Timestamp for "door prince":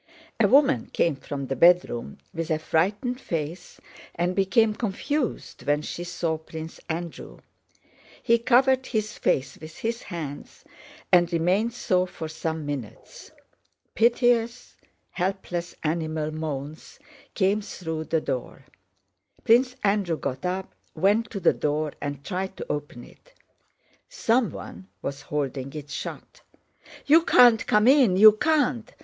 18.21-19.75